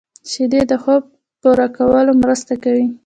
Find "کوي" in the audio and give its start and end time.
2.63-2.87